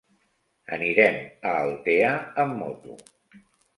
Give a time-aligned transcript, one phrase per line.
[0.77, 1.19] Anirem
[1.51, 2.15] a Altea
[2.45, 2.99] amb moto.